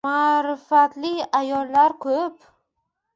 Maʼrifatli 0.09 1.11
ayollar 1.39 1.93
ko'p 2.07 2.49